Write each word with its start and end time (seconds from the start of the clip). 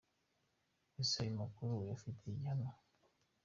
Ese 1.01 1.15
ayo 1.21 1.33
makuru 1.41 1.69
yo 1.75 1.81
uyafitiye 1.83 2.33
gihamya? 2.39 2.71